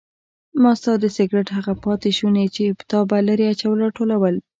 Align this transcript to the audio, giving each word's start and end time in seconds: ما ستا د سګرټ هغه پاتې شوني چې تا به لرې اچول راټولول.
ما 0.61 0.71
ستا 0.79 0.93
د 0.99 1.05
سګرټ 1.15 1.47
هغه 1.57 1.73
پاتې 1.85 2.09
شوني 2.17 2.45
چې 2.55 2.63
تا 2.89 2.99
به 3.09 3.17
لرې 3.27 3.45
اچول 3.53 3.77
راټولول. 3.85 4.35